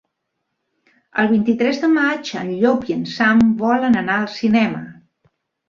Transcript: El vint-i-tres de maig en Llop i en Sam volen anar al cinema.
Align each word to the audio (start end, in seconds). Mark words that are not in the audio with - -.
El 1.23 1.29
vint-i-tres 1.31 1.83
de 1.83 1.91
maig 1.91 2.33
en 2.45 2.51
Llop 2.63 2.89
i 2.93 2.97
en 2.97 3.05
Sam 3.13 3.45
volen 3.63 4.01
anar 4.05 4.19
al 4.25 4.29
cinema. 4.41 4.85